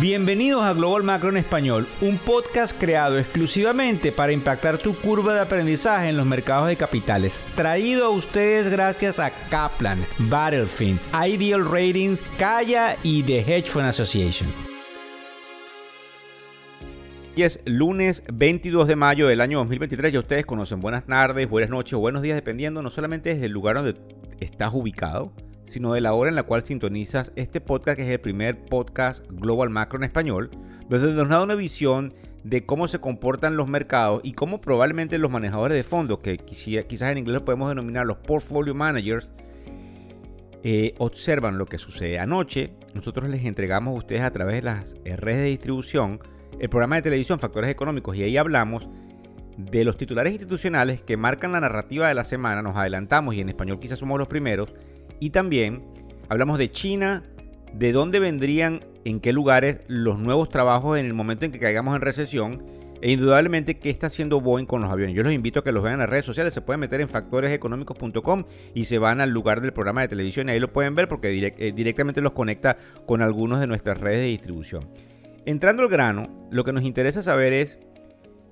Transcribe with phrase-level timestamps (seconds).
[0.00, 5.40] Bienvenidos a Global Macro en Español, un podcast creado exclusivamente para impactar tu curva de
[5.40, 7.38] aprendizaje en los mercados de capitales.
[7.54, 14.48] Traído a ustedes gracias a Kaplan, Battlefield, Ideal Ratings, Kaya y The Hedge Fund Association.
[17.36, 20.14] Es lunes 22 de mayo del año 2023.
[20.14, 20.80] Ya ustedes conocen.
[20.80, 23.96] Buenas tardes, buenas noches o buenos días, dependiendo no solamente desde el lugar donde
[24.40, 25.34] estás ubicado,
[25.70, 29.24] sino de la hora en la cual sintonizas este podcast, que es el primer podcast
[29.30, 30.50] Global Macro en español,
[30.88, 32.12] donde nos da una visión
[32.42, 37.12] de cómo se comportan los mercados y cómo probablemente los manejadores de fondos, que quizás
[37.12, 39.28] en inglés lo podemos denominar los portfolio managers,
[40.64, 42.18] eh, observan lo que sucede.
[42.18, 46.20] Anoche nosotros les entregamos a ustedes a través de las redes de distribución
[46.58, 48.88] el programa de televisión Factores Económicos y ahí hablamos
[49.56, 53.48] de los titulares institucionales que marcan la narrativa de la semana, nos adelantamos y en
[53.48, 54.72] español quizás somos los primeros,
[55.20, 55.84] y también
[56.28, 57.22] hablamos de China,
[57.72, 61.94] de dónde vendrían, en qué lugares los nuevos trabajos en el momento en que caigamos
[61.94, 62.64] en recesión
[63.02, 65.16] e indudablemente qué está haciendo Boeing con los aviones.
[65.16, 67.08] Yo los invito a que los vean en las redes sociales, se pueden meter en
[67.08, 71.08] factoreseconómicos.com y se van al lugar del programa de televisión y ahí lo pueden ver
[71.08, 72.76] porque eh, directamente los conecta
[73.06, 74.90] con algunos de nuestras redes de distribución.
[75.46, 77.78] Entrando al grano, lo que nos interesa saber es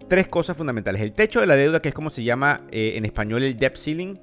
[0.08, 1.02] tres cosas fundamentales.
[1.02, 3.76] El techo de la deuda, que es como se llama eh, en español el debt
[3.76, 4.16] ceiling,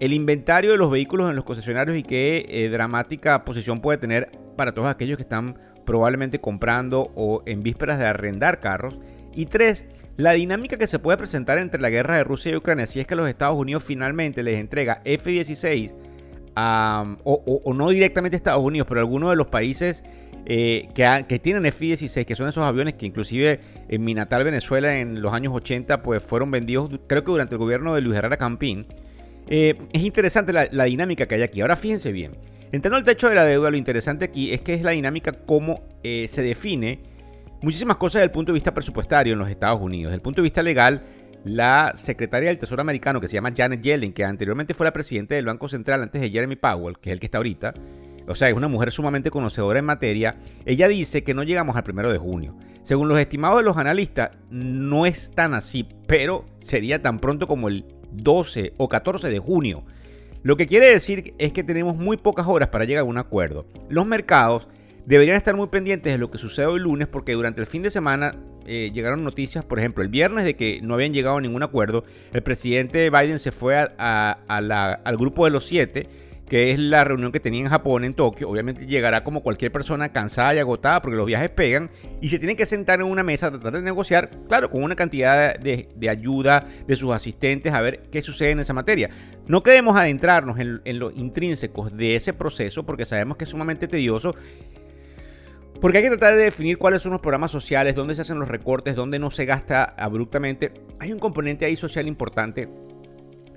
[0.00, 4.30] el inventario de los vehículos en los concesionarios y qué eh, dramática posición puede tener
[4.56, 8.98] para todos aquellos que están probablemente comprando o en vísperas de arrendar carros.
[9.34, 9.86] Y tres,
[10.16, 13.06] la dinámica que se puede presentar entre la guerra de Rusia y Ucrania si es
[13.06, 15.94] que los Estados Unidos finalmente les entrega F-16
[16.56, 20.04] o, o, no directamente a Estados Unidos, pero a algunos de los países
[20.46, 24.98] eh, que, que, tienen F-16, que son esos aviones que inclusive en mi natal Venezuela
[24.98, 28.36] en los años 80 pues fueron vendidos creo que durante el gobierno de Luis Herrera
[28.36, 28.86] Campín.
[29.48, 31.60] Eh, es interesante la, dinámica que hay aquí.
[31.60, 32.36] Ahora fíjense bien.
[32.72, 35.82] Entrando al techo de la deuda, lo interesante aquí es que es la dinámica cómo
[36.02, 37.00] eh, se define
[37.62, 40.10] muchísimas cosas desde el punto de vista presupuestario en los Estados Unidos.
[40.10, 41.04] Desde el punto de vista legal,
[41.44, 45.36] la secretaria del Tesoro americano, que se llama Janet Yellen, que anteriormente fue la presidenta
[45.36, 47.72] del Banco Central antes de Jeremy Powell, que es el que está ahorita,
[48.28, 51.84] o sea, es una mujer sumamente conocedora en materia, ella dice que no llegamos al
[51.84, 52.56] primero de junio.
[52.82, 57.68] Según los estimados de los analistas, no es tan así, pero sería tan pronto como
[57.68, 57.84] el
[58.16, 59.84] 12 o 14 de junio.
[60.42, 63.66] Lo que quiere decir es que tenemos muy pocas horas para llegar a un acuerdo.
[63.88, 64.68] Los mercados
[65.04, 67.90] deberían estar muy pendientes de lo que sucede hoy lunes porque durante el fin de
[67.90, 71.62] semana eh, llegaron noticias, por ejemplo, el viernes de que no habían llegado a ningún
[71.62, 72.04] acuerdo.
[72.32, 76.08] El presidente Biden se fue al grupo de los siete
[76.48, 78.48] que es la reunión que tenía en Japón, en Tokio.
[78.48, 81.90] Obviamente llegará como cualquier persona cansada y agotada porque los viajes pegan
[82.20, 84.94] y se tienen que sentar en una mesa a tratar de negociar, claro, con una
[84.94, 89.10] cantidad de, ayuda de sus asistentes a ver qué sucede en esa materia.
[89.46, 93.88] No queremos adentrarnos en, en los intrínsecos de ese proceso porque sabemos que es sumamente
[93.88, 94.34] tedioso.
[95.80, 98.48] Porque hay que tratar de definir cuáles son los programas sociales, dónde se hacen los
[98.48, 100.72] recortes, dónde no se gasta abruptamente.
[100.98, 102.66] Hay un componente ahí social importante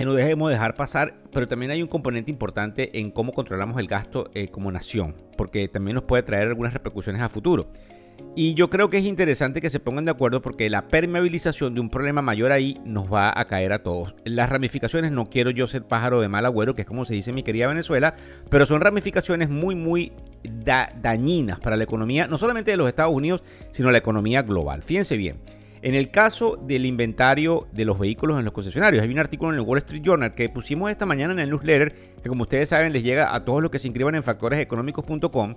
[0.05, 4.29] no debemos dejar pasar, pero también hay un componente importante en cómo controlamos el gasto
[4.33, 7.71] eh, como nación, porque también nos puede traer algunas repercusiones a futuro.
[8.35, 11.81] Y yo creo que es interesante que se pongan de acuerdo porque la permeabilización de
[11.81, 14.15] un problema mayor ahí nos va a caer a todos.
[14.23, 17.31] Las ramificaciones, no quiero yo ser pájaro de mal agüero, que es como se dice
[17.31, 18.15] en mi querida Venezuela,
[18.49, 20.13] pero son ramificaciones muy, muy
[21.01, 24.83] dañinas para la economía, no solamente de los Estados Unidos, sino la economía global.
[24.83, 25.58] Fíjense bien.
[25.81, 29.59] En el caso del inventario de los vehículos en los concesionarios, hay un artículo en
[29.59, 32.91] el Wall Street Journal que pusimos esta mañana en el newsletter, que como ustedes saben
[32.91, 35.55] les llega a todos los que se inscriban en factoreseconómicos.com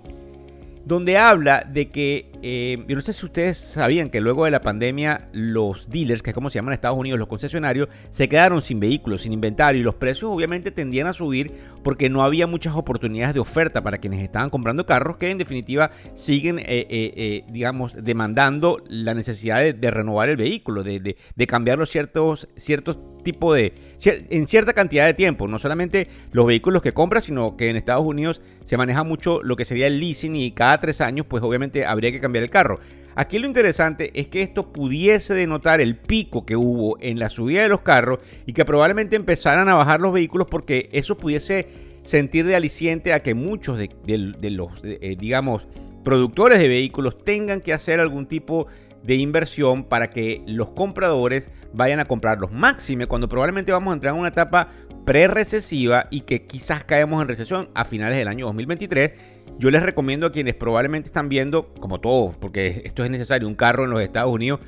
[0.85, 4.61] donde habla de que, eh, yo no sé si ustedes sabían que luego de la
[4.61, 8.61] pandemia los dealers, que es como se llaman en Estados Unidos, los concesionarios, se quedaron
[8.61, 9.79] sin vehículos, sin inventario.
[9.79, 13.97] Y los precios obviamente tendían a subir porque no había muchas oportunidades de oferta para
[13.97, 19.91] quienes estaban comprando carros que en definitiva siguen, eh, eh, digamos, demandando la necesidad de,
[19.91, 23.73] renovar el vehículo, de, de, cambiar ciertos, ciertos tipo de,
[24.03, 28.03] en cierta cantidad de tiempo, no solamente los vehículos que compras, sino que en Estados
[28.03, 31.85] Unidos se maneja mucho lo que sería el leasing y cada tres años pues obviamente
[31.85, 32.79] habría que cambiar el carro.
[33.15, 37.61] Aquí lo interesante es que esto pudiese denotar el pico que hubo en la subida
[37.61, 41.67] de los carros y que probablemente empezaran a bajar los vehículos porque eso pudiese
[42.03, 45.67] sentir de aliciente a que muchos de, los, eh, digamos,
[46.03, 48.67] productores de vehículos tengan que hacer algún tipo
[49.03, 52.51] de inversión para que los compradores vayan a comprarlos.
[52.51, 54.69] Máxime cuando probablemente vamos a entrar en una etapa
[55.05, 59.11] pre-recesiva y que quizás caemos en recesión a finales del año 2023.
[59.59, 63.55] Yo les recomiendo a quienes probablemente están viendo, como todos, porque esto es necesario, un
[63.55, 64.59] carro en los Estados Unidos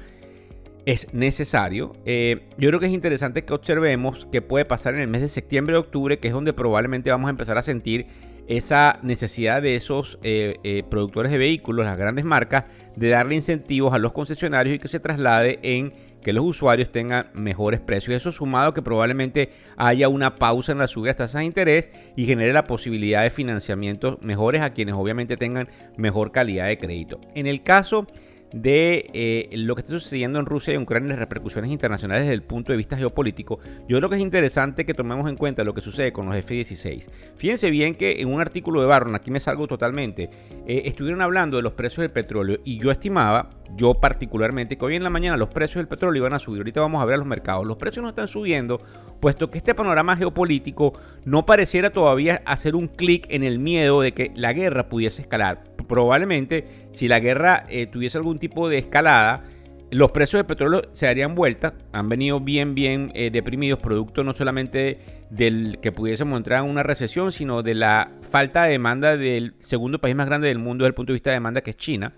[0.86, 1.94] es necesario.
[2.06, 5.30] Eh, yo creo que es interesante que observemos qué puede pasar en el mes de
[5.30, 8.06] septiembre octubre, que es donde probablemente vamos a empezar a sentir
[8.48, 13.94] esa necesidad de esos eh, eh, productores de vehículos, las grandes marcas, de darle incentivos
[13.94, 15.94] a los concesionarios y que se traslade en
[16.25, 18.18] que los usuarios tengan mejores precios.
[18.18, 22.25] Eso sumado que probablemente haya una pausa en la subida de tasas de interés y
[22.25, 27.22] genere la posibilidad de financiamientos mejores a quienes obviamente tengan mejor calidad de crédito.
[27.36, 28.07] En el caso
[28.56, 32.36] de eh, lo que está sucediendo en Rusia y Ucrania y las repercusiones internacionales desde
[32.36, 33.60] el punto de vista geopolítico,
[33.90, 37.10] yo creo que es interesante que tomemos en cuenta lo que sucede con los F-16.
[37.36, 40.30] Fíjense bien que en un artículo de Barron, aquí me salgo totalmente,
[40.66, 44.96] eh, estuvieron hablando de los precios del petróleo y yo estimaba, yo particularmente, que hoy
[44.96, 46.60] en la mañana los precios del petróleo iban a subir.
[46.60, 47.68] Ahorita vamos a ver a los mercados.
[47.68, 48.80] Los precios no están subiendo,
[49.19, 50.94] puesto que este panorama geopolítico
[51.25, 55.75] no pareciera todavía hacer un clic en el miedo de que la guerra pudiese escalar
[55.88, 59.44] probablemente si la guerra eh, tuviese algún tipo de escalada,
[59.92, 61.76] los precios del petróleo se darían vuelta.
[61.94, 66.84] Han venido bien, bien eh, deprimidos, producto no solamente del que pudiésemos entrar en una
[66.84, 70.90] recesión, sino de la falta de demanda del segundo país más grande del mundo desde
[70.90, 72.14] el punto de vista de demanda, que es China.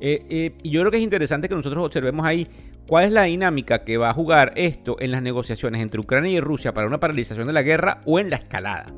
[0.00, 2.46] Eh, y yo creo que es interesante que nosotros observemos ahí
[2.86, 6.40] cuál es la dinámica que va a jugar esto en las negociaciones entre Ucrania y
[6.40, 8.92] Rusia para una paralización de la guerra o en la escalada.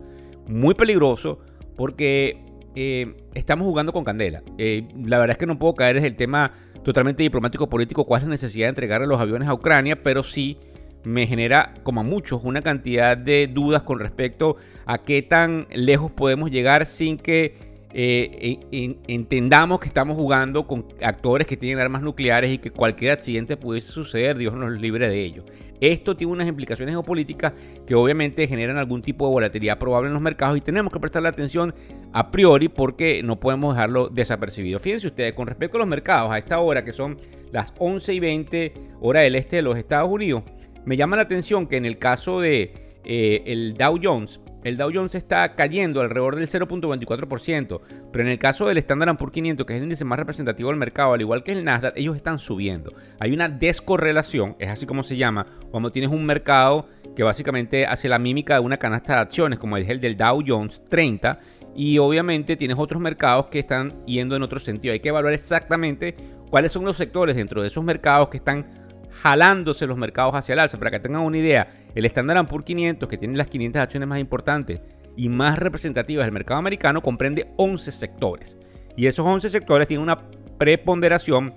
[0.46, 1.40] Muy peligroso
[1.76, 4.42] porque eh, estamos jugando con candela.
[4.58, 6.52] Eh, la verdad es que no puedo caer en el tema
[6.84, 10.58] totalmente diplomático político cuál es la necesidad de entregarle los aviones a Ucrania, pero sí
[11.04, 14.56] me genera, como a muchos, una cantidad de dudas con respecto
[14.86, 18.60] a qué tan lejos podemos llegar sin que eh,
[19.08, 23.88] entendamos que estamos jugando con actores que tienen armas nucleares y que cualquier accidente pudiese
[23.92, 25.44] suceder, Dios nos libre de ello.
[25.80, 27.54] Esto tiene unas implicaciones geopolíticas
[27.86, 31.30] que obviamente generan algún tipo de volatilidad probable en los mercados y tenemos que prestarle
[31.30, 31.74] atención
[32.12, 34.78] a priori porque no podemos dejarlo desapercibido.
[34.78, 37.18] Fíjense ustedes, con respecto a los mercados, a esta hora que son
[37.50, 40.42] las 11 y 20 hora del este de los Estados Unidos,
[40.84, 44.90] me llama la atención que en el caso de eh, el Dow Jones, el Dow
[44.92, 47.80] Jones está cayendo alrededor del 0.24%,
[48.12, 50.78] pero en el caso del Standard Poor's 500, que es el índice más representativo del
[50.78, 52.92] mercado, al igual que el Nasdaq, ellos están subiendo.
[53.18, 58.08] Hay una descorrelación, es así como se llama, cuando tienes un mercado que básicamente hace
[58.08, 61.38] la mímica de una canasta de acciones, como es el del Dow Jones 30,
[61.74, 64.92] y obviamente tienes otros mercados que están yendo en otro sentido.
[64.92, 66.16] Hay que evaluar exactamente
[66.50, 68.66] cuáles son los sectores dentro de esos mercados que están
[69.12, 70.78] jalándose los mercados hacia el alza.
[70.78, 74.18] Para que tengan una idea, el Standard Poor's 500, que tiene las 500 acciones más
[74.18, 74.80] importantes
[75.16, 78.56] y más representativas del mercado americano, comprende 11 sectores.
[78.96, 80.20] Y esos 11 sectores tienen una
[80.58, 81.54] preponderación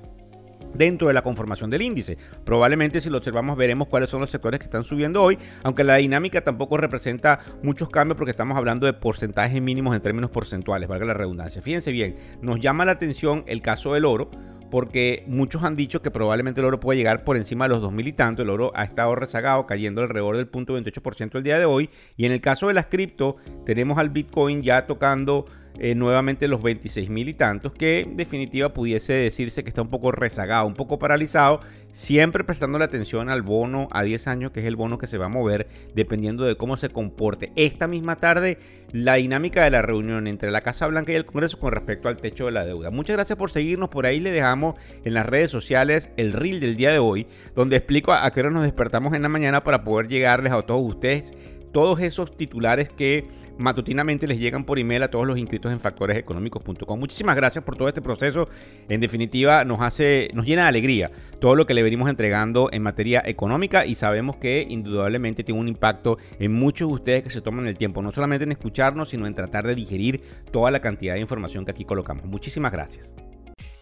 [0.73, 2.17] dentro de la conformación del índice.
[2.43, 5.95] Probablemente si lo observamos veremos cuáles son los sectores que están subiendo hoy, aunque la
[5.97, 11.05] dinámica tampoco representa muchos cambios porque estamos hablando de porcentajes mínimos en términos porcentuales, valga
[11.05, 11.61] la redundancia.
[11.61, 14.29] Fíjense bien, nos llama la atención el caso del oro
[14.73, 18.07] porque muchos han dicho que probablemente el oro puede llegar por encima de los 2.000
[18.07, 18.41] y tanto.
[18.41, 21.91] El oro ha estado rezagado, cayendo alrededor del punto 28% el día de hoy.
[22.17, 23.35] Y en el caso de las cripto,
[23.67, 25.45] tenemos al Bitcoin ya tocando
[25.79, 29.89] eh, nuevamente los 26 mil y tantos, que en definitiva pudiese decirse que está un
[29.89, 31.61] poco rezagado, un poco paralizado,
[31.91, 35.17] siempre prestando la atención al bono a 10 años, que es el bono que se
[35.17, 37.51] va a mover dependiendo de cómo se comporte.
[37.55, 38.57] Esta misma tarde,
[38.91, 42.17] la dinámica de la reunión entre la Casa Blanca y el Congreso con respecto al
[42.17, 42.91] techo de la deuda.
[42.91, 46.75] Muchas gracias por seguirnos, por ahí le dejamos en las redes sociales el reel del
[46.75, 50.07] día de hoy, donde explico a qué hora nos despertamos en la mañana para poder
[50.07, 51.33] llegarles a todos ustedes
[51.73, 53.27] todos esos titulares que
[53.57, 56.99] matutinamente les llegan por email a todos los inscritos en factoreseconómicos.com.
[56.99, 58.47] Muchísimas gracias por todo este proceso.
[58.89, 62.83] En definitiva, nos hace, nos llena de alegría todo lo que le venimos entregando en
[62.83, 67.41] materia económica y sabemos que indudablemente tiene un impacto en muchos de ustedes que se
[67.41, 71.15] toman el tiempo, no solamente en escucharnos, sino en tratar de digerir toda la cantidad
[71.15, 72.25] de información que aquí colocamos.
[72.25, 73.13] Muchísimas gracias.